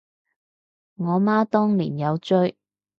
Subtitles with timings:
[0.95, 2.57] 我媽當年有追